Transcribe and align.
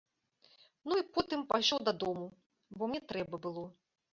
Ну 0.91 0.97
і 1.01 1.03
потым 1.17 1.43
пайшоў 1.53 1.79
дадому, 1.91 2.27
бо 2.81 2.91
мне 2.95 2.99
трэба 3.13 3.45
было. 3.45 3.65